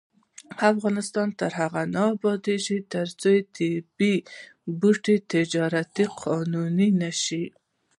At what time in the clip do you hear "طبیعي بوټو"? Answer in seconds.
3.55-5.15